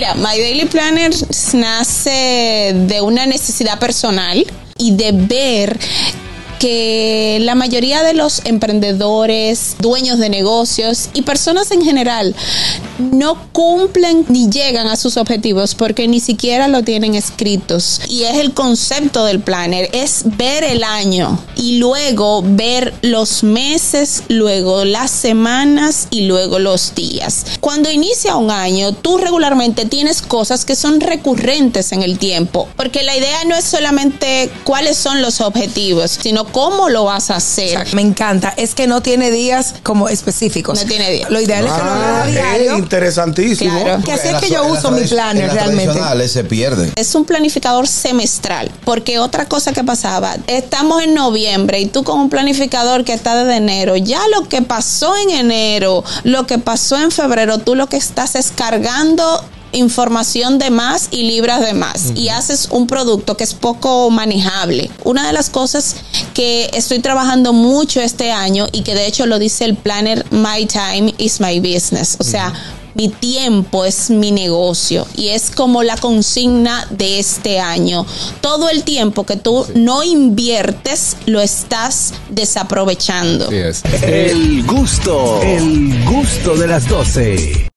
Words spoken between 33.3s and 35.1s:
no es solamente cuáles